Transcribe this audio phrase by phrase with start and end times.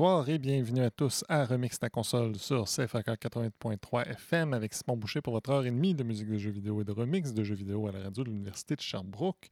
[0.00, 4.96] Bonsoir et bienvenue à tous à Remix ta console sur CFAK 80.3 FM avec Simon
[4.96, 7.44] Boucher pour votre heure et demie de musique de jeux vidéo et de remix de
[7.44, 9.50] jeux vidéo à la radio de l'Université de Sherbrooke.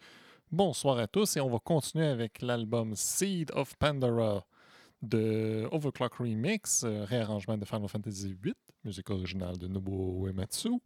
[0.51, 4.47] Bonsoir à tous et on va continuer avec l'album Seed of Pandora
[5.03, 8.55] de Overclock Remix, euh, réarrangement de Final Fantasy VIII,
[8.85, 10.81] musique originale de Nobuo Uematsu.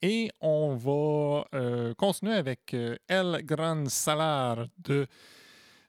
[0.00, 5.06] Et on va euh, continuer avec euh, El Gran Salar de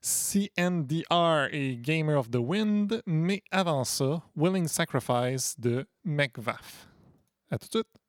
[0.03, 6.89] CNDR et Gamer of the Wind, mais avant ça, Willing Sacrifice de McVaff.
[7.49, 8.02] À tout de suite.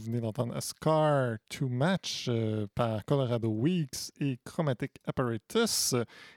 [0.00, 5.94] Venez d'entendre A Scar to Match euh, par Colorado Weeks et Chromatic Apparatus.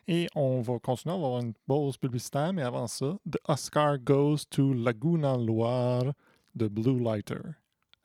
[0.07, 3.97] Et on va continuer, on va avoir une pause publicitaire, mais avant ça, The Oscar
[3.97, 6.13] Goes to Laguna Loire
[6.55, 7.41] de Blue Lighter.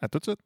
[0.01, 0.39] À tout de suite!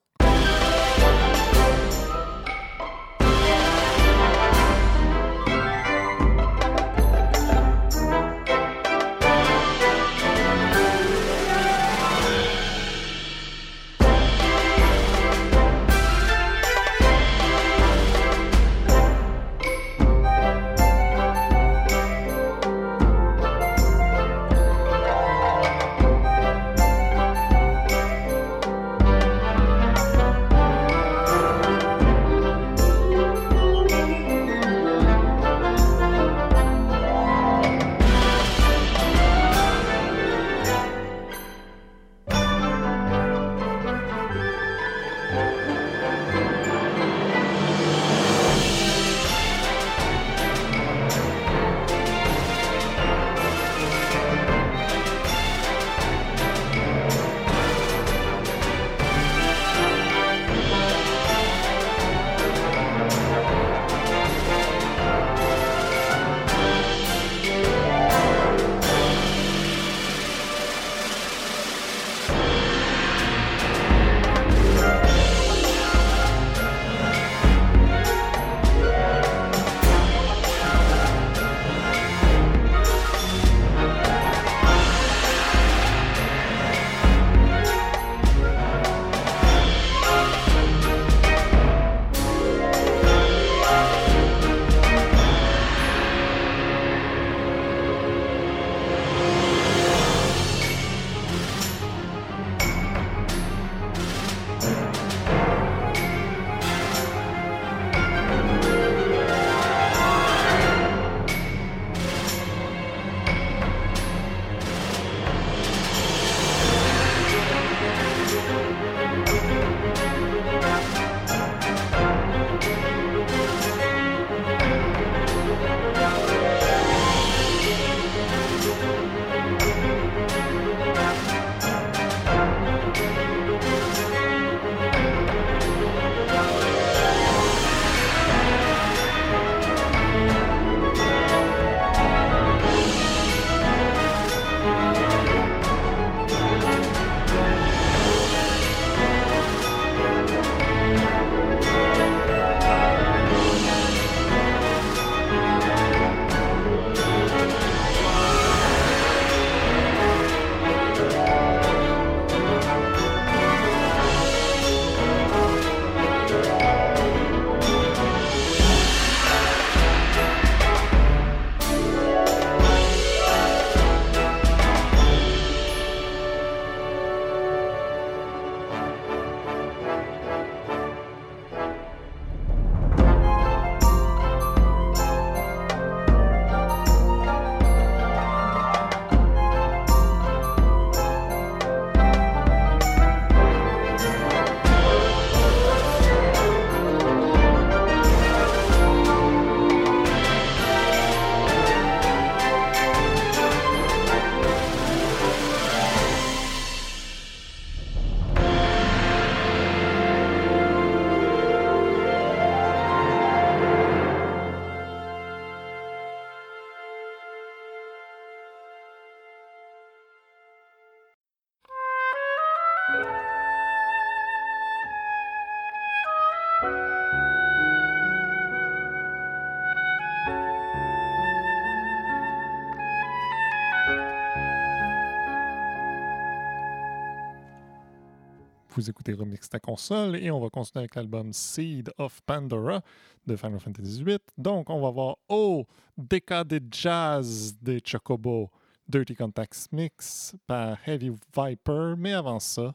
[238.74, 242.80] Vous écoutez Remix ta console et on va continuer avec l'album Seed of Pandora
[243.26, 244.18] de Final Fantasy VIII.
[244.38, 245.66] Donc, on va voir Oh,
[245.98, 248.50] Deca de Jazz de Chocobo,
[248.88, 252.74] Dirty Contacts Mix par Heavy Viper, mais avant ça,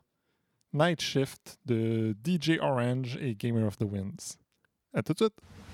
[0.72, 4.38] Night Shift de DJ Orange et Gamer of the Winds.
[4.94, 5.67] À tout de suite!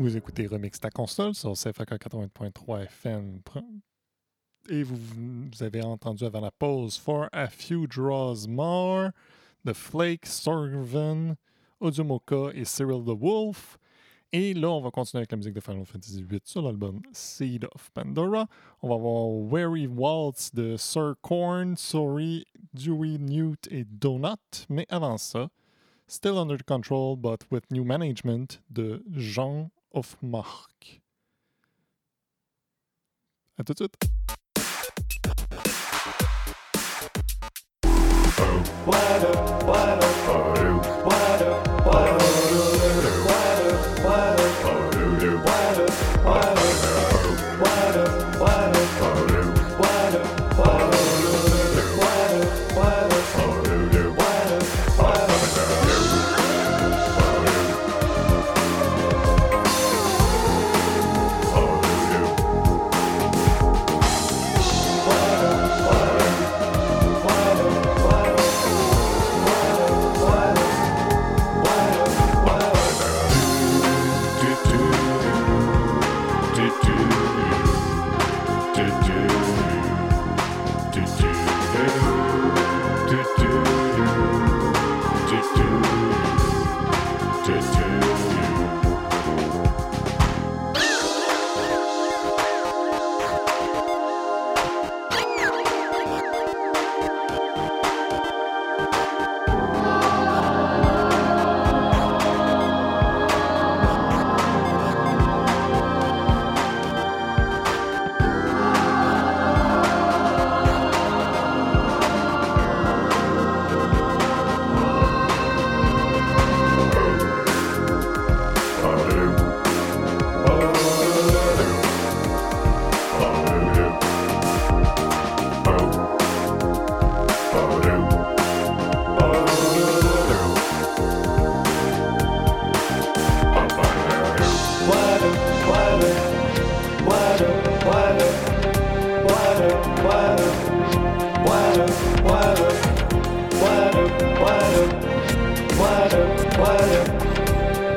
[0.00, 3.40] Vous écoutez Remix ta console sur CFAK 80.3 FM.
[4.68, 9.10] Et vous, avez entendu avant la pause For a Few Draws More
[9.64, 11.34] de Flake, Sorven,
[11.80, 13.76] Odiomoka et Cyril the Wolf.
[14.32, 17.64] Et là, on va continuer avec la musique de Final Fantasy VIII sur l'album Seed
[17.64, 18.46] of Pandora.
[18.82, 24.64] On va avoir Weary Waltz de Sir Korn, Sorry, Dewey, Newt et Donut.
[24.68, 25.48] Mais avant ça,
[26.06, 30.70] Still Under Control but with New Management de Jean of Mark.
[37.80, 39.22] Oh, what
[39.64, 41.27] what oh, what.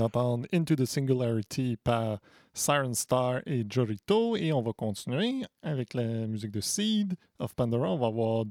[0.00, 2.20] d'entendre Into the Singularity par
[2.54, 4.36] Siren Star et Jorito.
[4.36, 7.90] Et on va continuer avec la musique de Seed of Pandora.
[7.90, 8.44] On va voir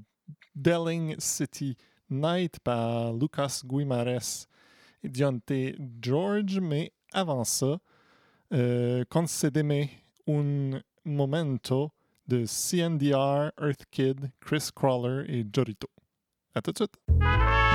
[0.55, 1.75] Delling City
[2.09, 4.47] Night par Lucas Guimares
[5.03, 6.59] et Dionte George.
[6.59, 7.79] Mais avant ça,
[8.53, 9.87] euh, concedeme
[10.27, 11.91] un momento
[12.27, 15.89] de CNDR, Earth Kid, Chris Crawler et Jorito.
[16.53, 17.68] À tout de suite!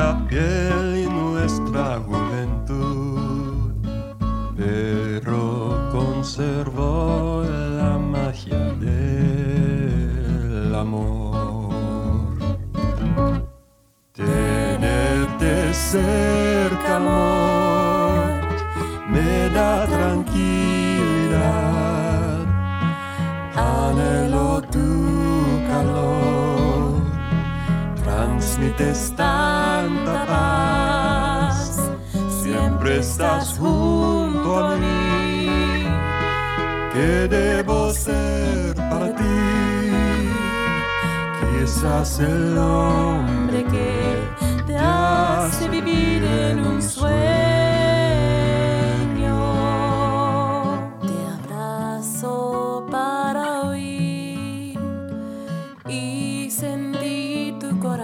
[0.00, 3.20] Nuestra y nuestra juventud
[4.60, 7.42] pero conservó
[7.78, 12.36] la magia del amor.
[14.12, 18.42] Tenerte cerca, amor,
[19.08, 20.29] me da tranquilidad.
[28.60, 31.80] Transmites tanta paz
[32.42, 35.86] siempre estás junto a mí.
[36.92, 39.24] ¿Qué debo ser para ti?
[41.40, 47.79] Quizás el hombre que te hace vivir en un sueño.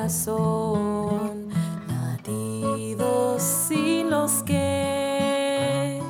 [0.07, 1.49] Corazón,
[1.89, 6.01] latidos sin los que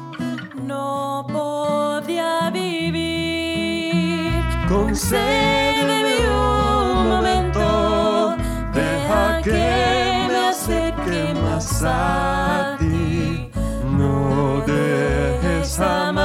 [0.63, 4.33] no podría vivir.
[4.69, 8.37] concédeme un momento,
[8.75, 13.51] deja que me acerque más a ti.
[13.97, 16.16] No dejes jamás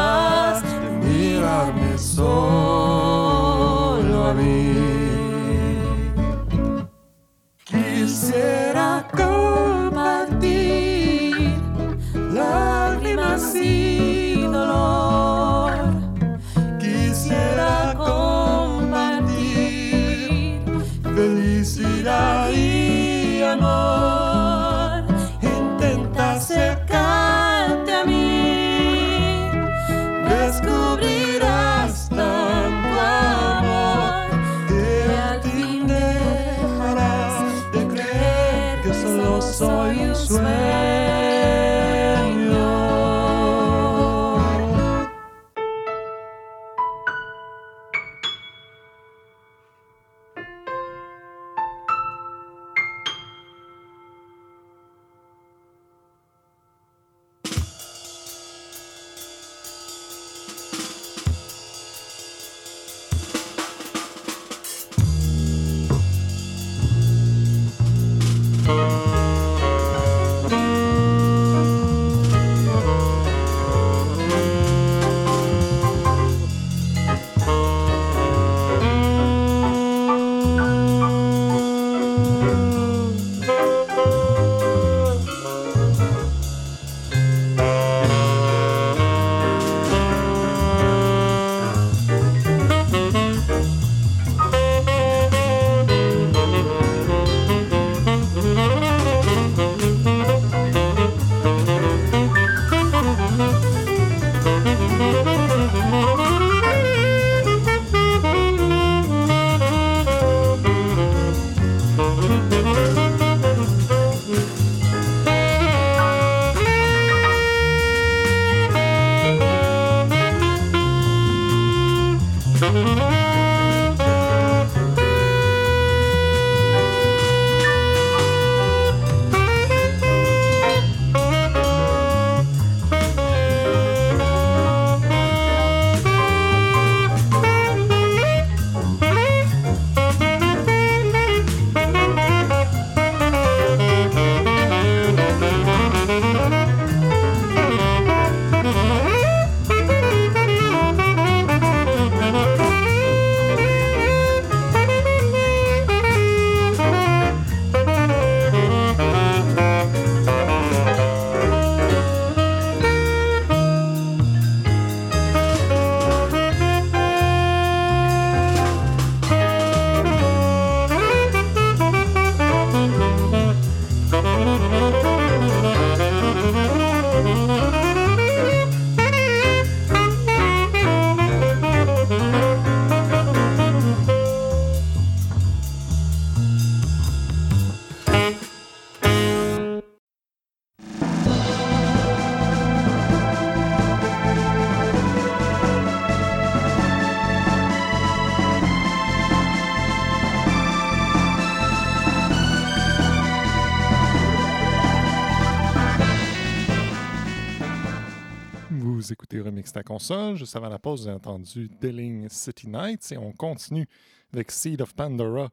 [209.72, 210.36] Remix ta console.
[210.36, 213.88] Juste avant la pause, vous entendu Dealing City Nights et on continue
[214.34, 215.50] avec Seed of Pandora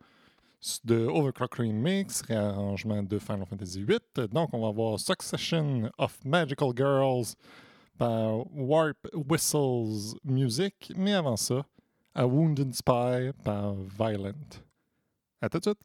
[0.85, 4.29] de Overclock Remix, réarrangement de Final Fantasy VIII.
[4.29, 7.35] Donc, on va voir Succession of Magical Girls
[7.97, 10.93] par Warp Whistles Music.
[10.97, 11.65] Mais avant ça,
[12.15, 14.33] A Wounded Spy par Violent.
[15.41, 15.79] À tout de suite!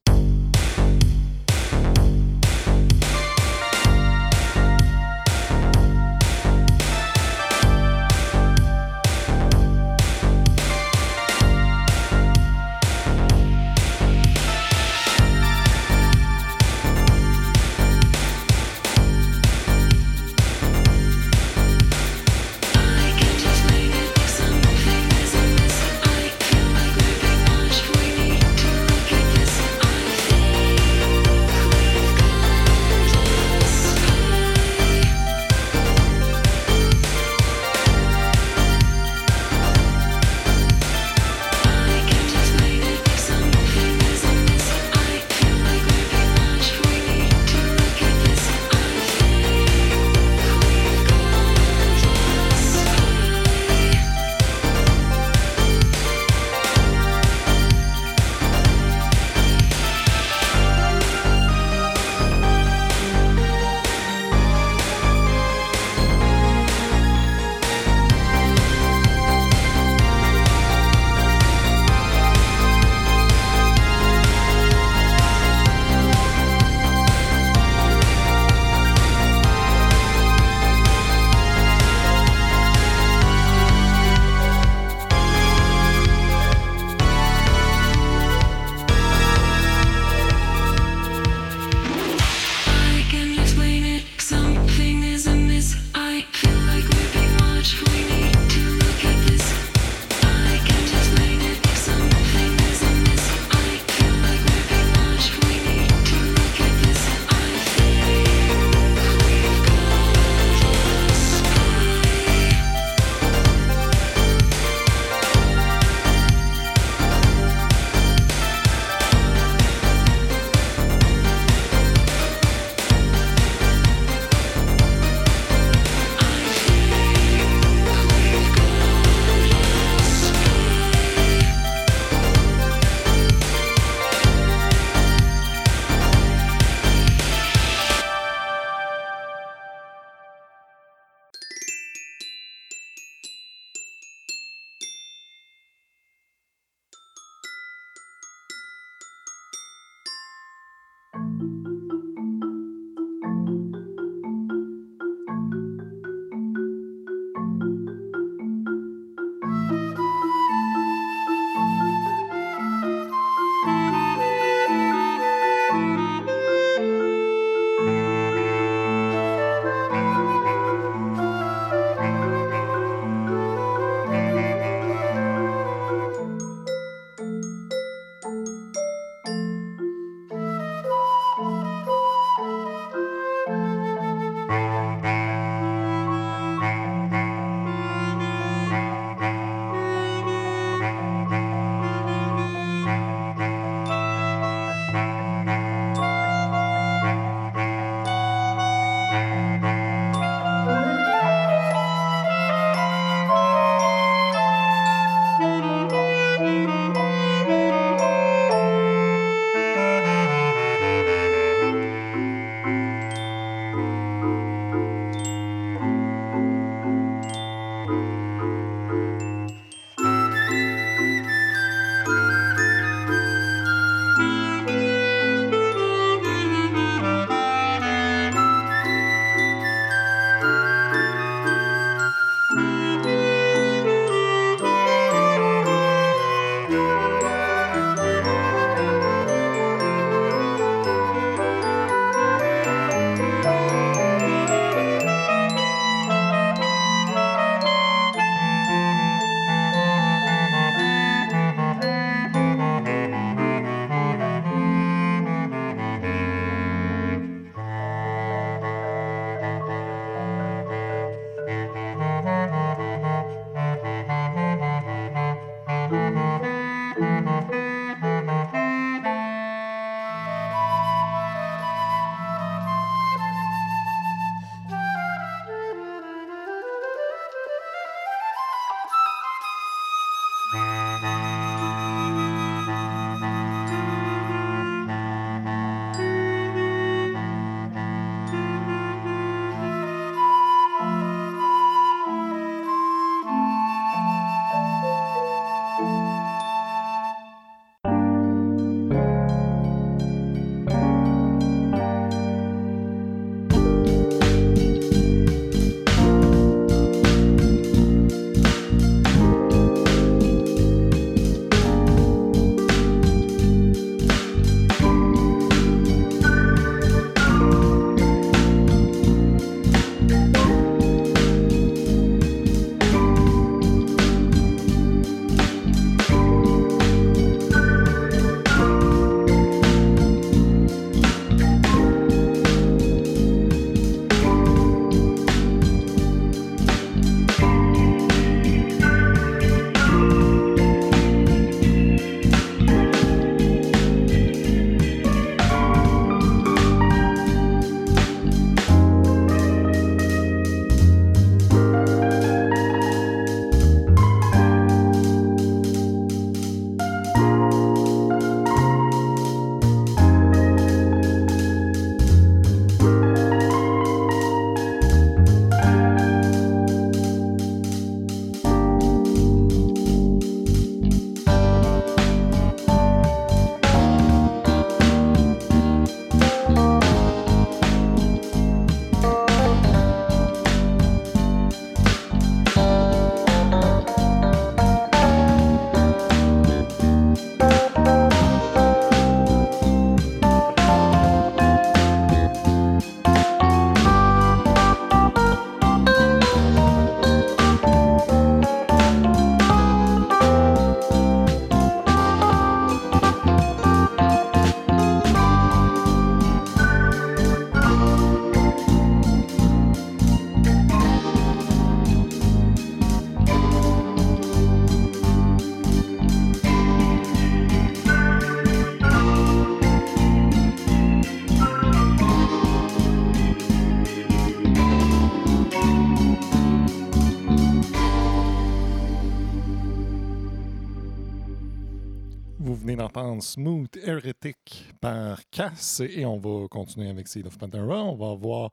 [433.21, 437.83] Smooth Heretic par Cass et on va continuer avec Seed of Pantera.
[437.83, 438.51] On va voir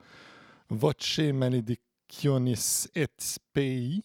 [0.69, 4.03] Voce Maledictionis et Spei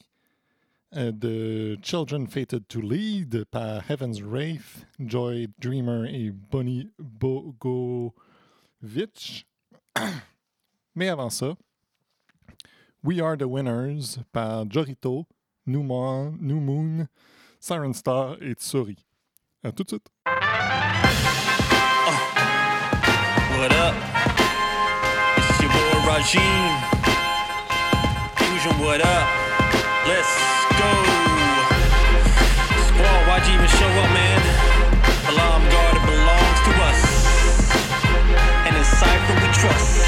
[0.95, 8.13] euh, de Children Fated to Lead par Heaven's Wraith, Joy Dreamer et Bonnie Bogovich.
[10.95, 11.55] Mais avant ça,
[13.03, 15.25] We Are the Winners par Jorito,
[15.65, 17.07] New Moon, New Moon
[17.59, 18.95] Siren Star et Tsuri.
[19.63, 20.07] À tout de suite.
[26.33, 26.41] Your.
[28.41, 29.27] Fusion, what up?
[30.09, 30.33] Let's
[30.73, 30.89] go.
[32.87, 34.41] Squad, why'd you even show up, man?
[35.29, 37.01] Alarm guard, it belongs to us.
[38.65, 40.01] And in Cypher we trust.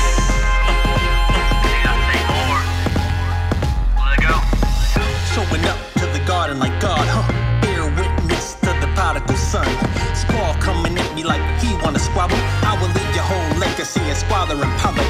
[5.35, 7.61] Showing up to the garden like God, huh?
[7.61, 9.67] Bear witness to the prodigal son.
[10.15, 12.37] Squall coming at me like he wanna squabble.
[12.65, 15.06] I will leave your whole legacy in squalor and poverty.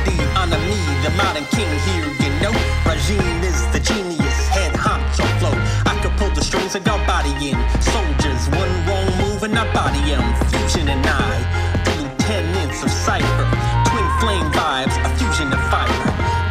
[0.55, 2.55] Me, the modern king here, you know.
[2.87, 5.51] Regime is the genius, head honcho flow.
[5.83, 7.57] I could pull the strings and go body in.
[7.81, 10.23] Soldiers, one wrong move and I body em.
[10.47, 11.35] Fusion and I,
[11.83, 13.47] the lieutenants of cipher.
[13.91, 15.99] Twin flame vibes, a fusion of fire.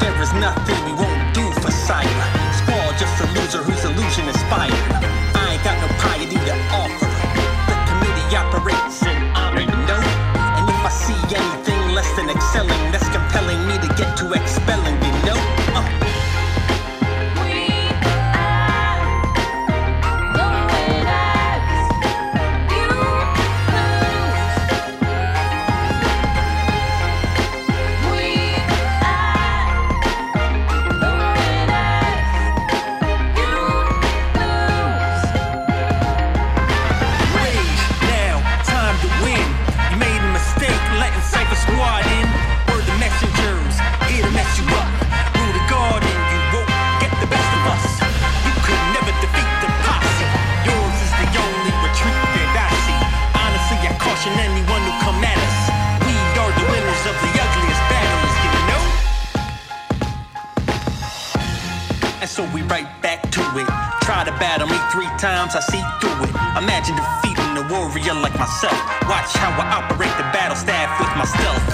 [0.00, 0.75] There is nothing
[71.26, 71.65] still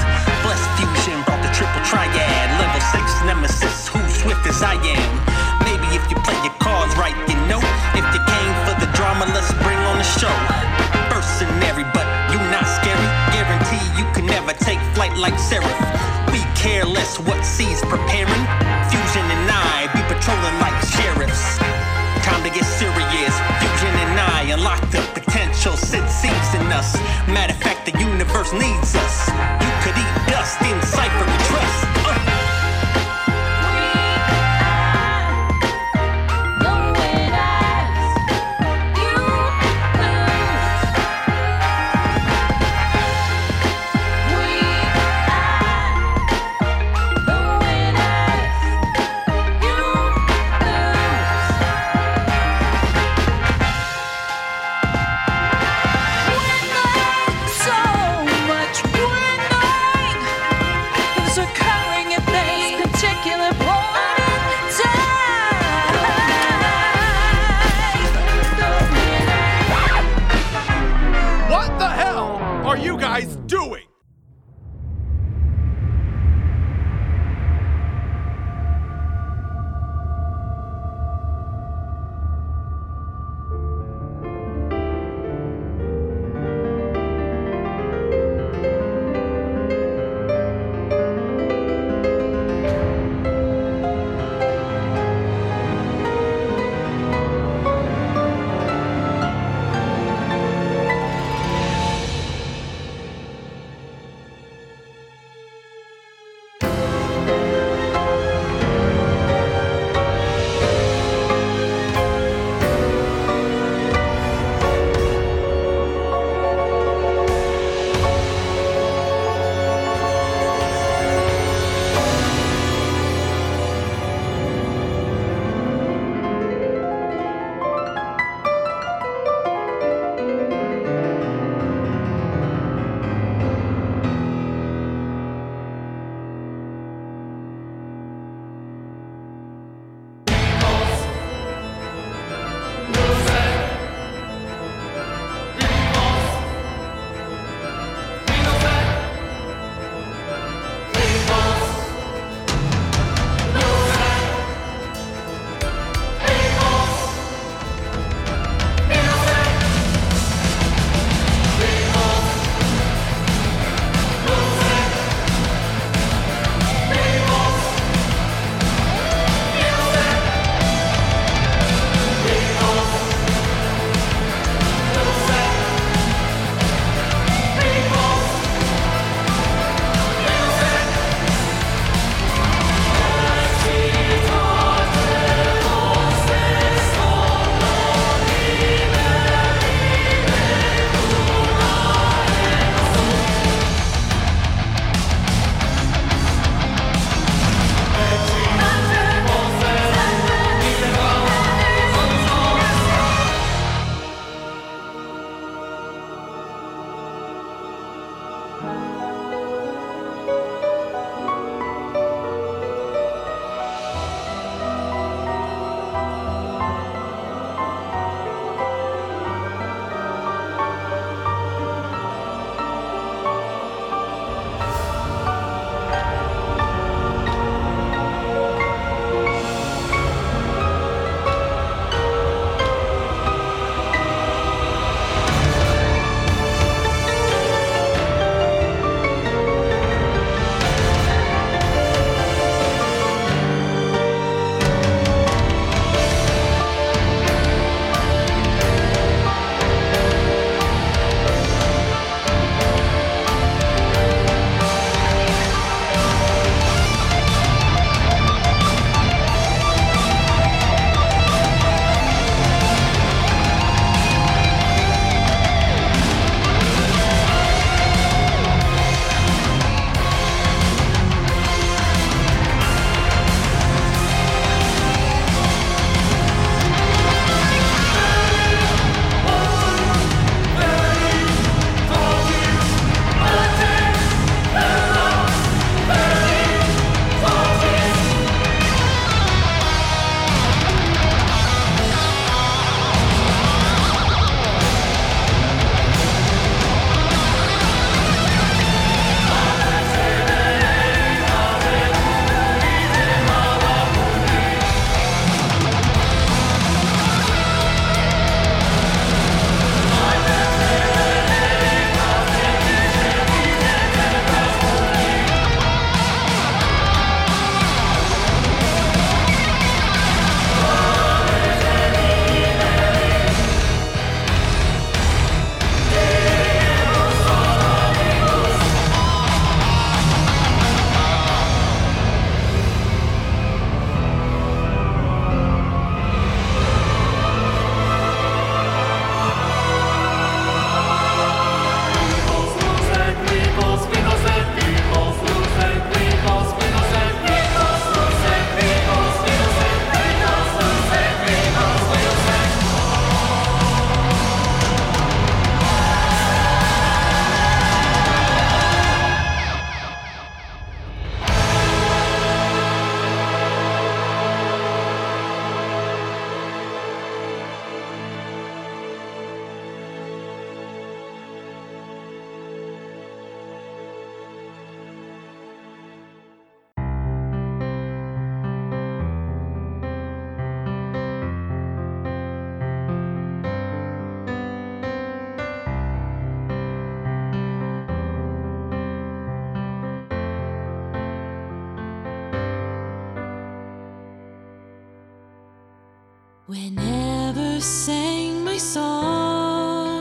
[396.48, 399.94] Whenever sang my songs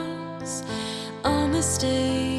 [1.24, 2.31] on the stage.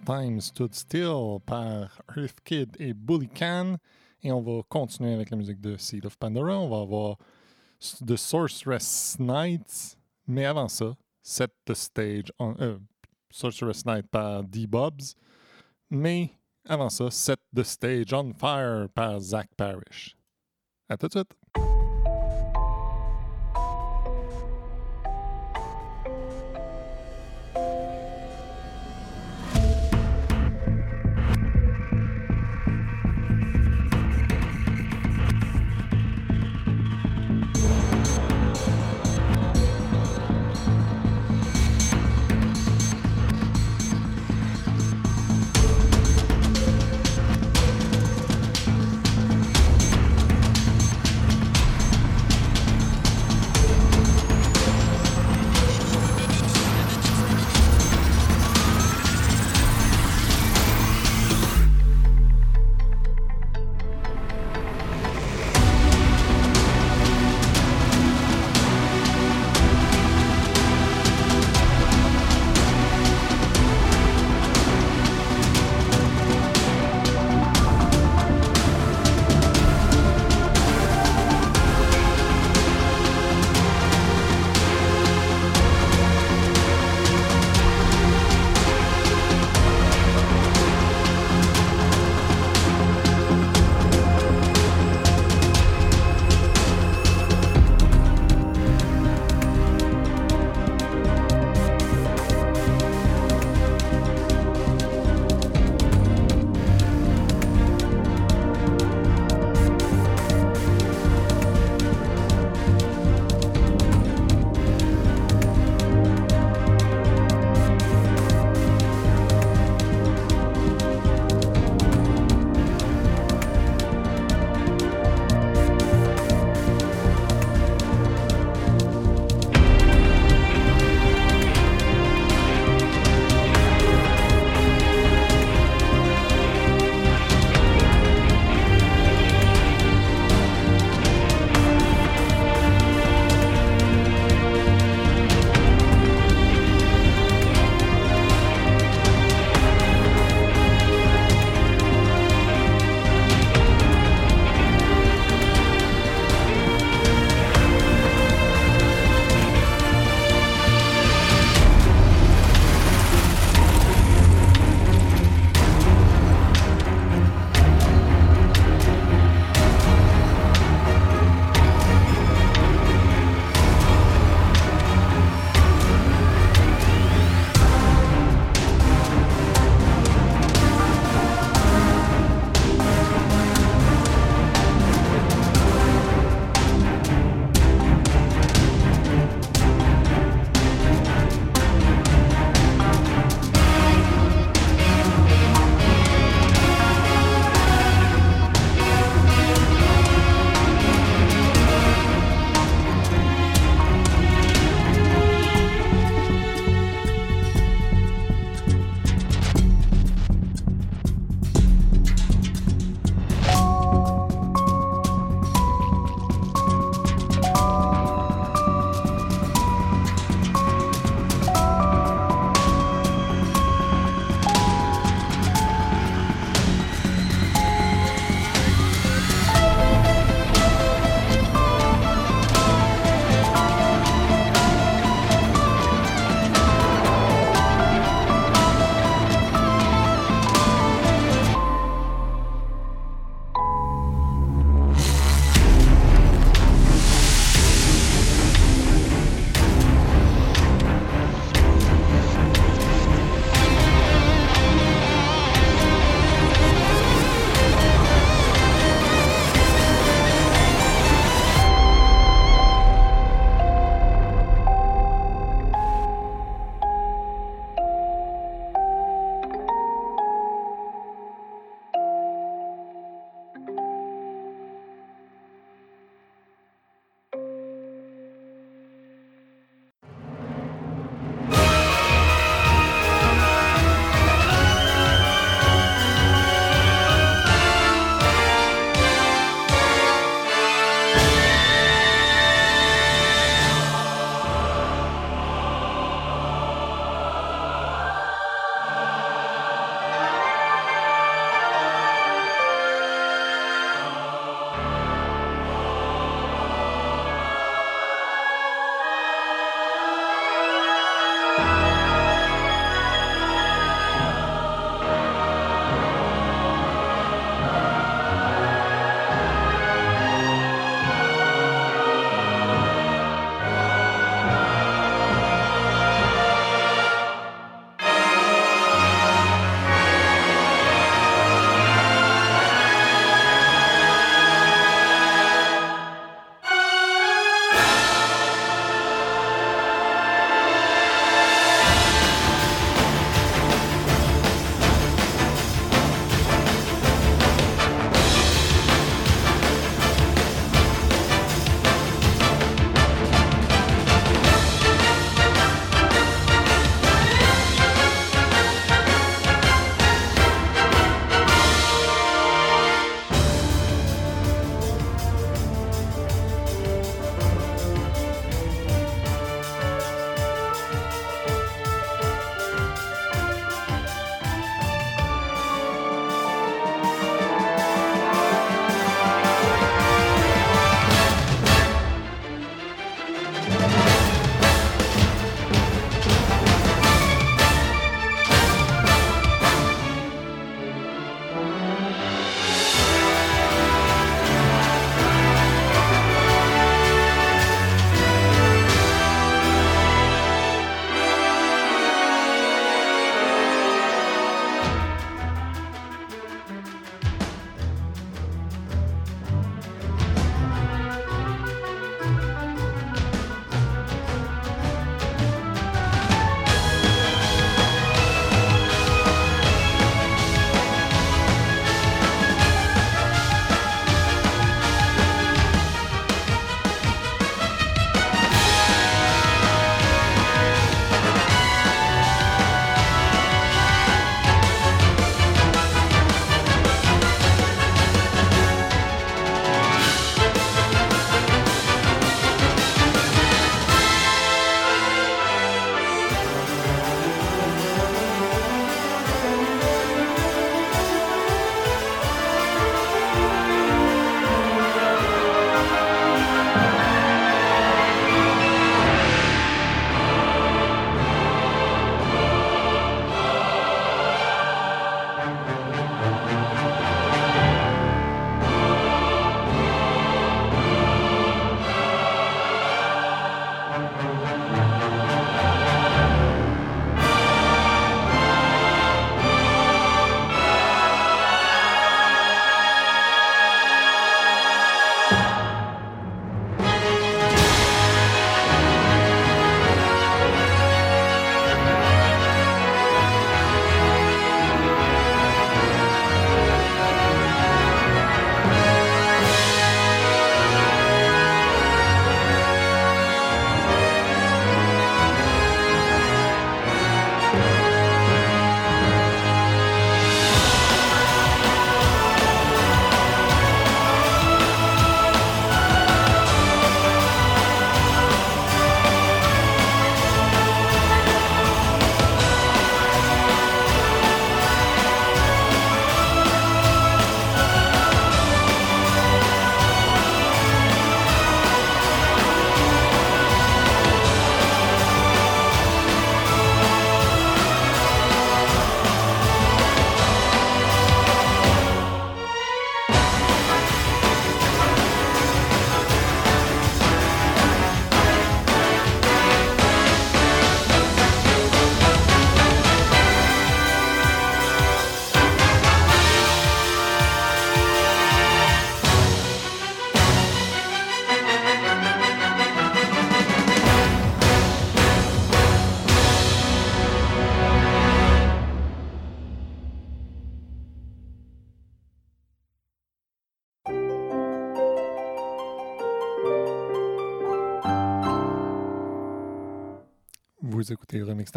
[0.00, 3.76] Time Stood Still par Earth Kid et Bully Can.
[4.22, 6.58] Et on va continuer avec la musique de Seal of Pandora.
[6.58, 7.18] On va avoir
[8.06, 9.98] The Sorceress Knight.
[10.26, 12.54] Mais avant ça, Set the Stage on.
[12.60, 12.78] Euh,
[13.30, 15.14] Sorceress Knight par D-Bobs.
[15.90, 16.30] Mais
[16.68, 20.16] avant ça, Set the Stage on Fire par Zach Parrish.
[20.88, 21.41] À tout de suite!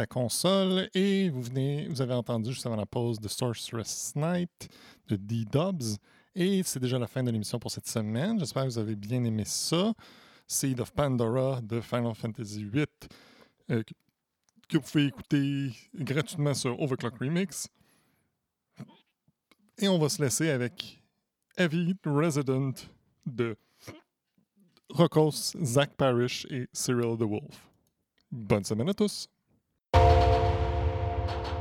[0.03, 4.69] Console et vous venez, vous avez entendu juste avant la pause de Sorceress Night
[5.07, 5.97] de D-Dubs.
[6.35, 8.37] Et c'est déjà la fin de l'émission pour cette semaine.
[8.39, 9.93] J'espère que vous avez bien aimé ça.
[10.47, 12.85] Seed of Pandora de Final Fantasy VIII
[13.71, 13.81] euh,
[14.67, 17.67] que vous pouvez écouter gratuitement sur Overclock Remix.
[19.77, 21.01] Et on va se laisser avec
[21.57, 22.73] Heavy Resident
[23.25, 23.57] de
[24.89, 27.69] Rocos, Zach Parrish et Cyril the Wolf.
[28.31, 29.27] Bonne semaine à tous!
[29.95, 31.54] Thank you.